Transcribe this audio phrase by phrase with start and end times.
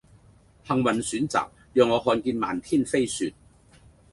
[0.67, 3.35] 幸運選擇讓我看見漫天飛雪